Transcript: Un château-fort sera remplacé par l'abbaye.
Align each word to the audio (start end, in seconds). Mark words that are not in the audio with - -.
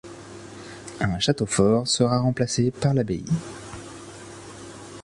Un 0.99 1.19
château-fort 1.19 1.87
sera 1.87 2.17
remplacé 2.19 2.71
par 2.71 2.95
l'abbaye. 2.95 3.23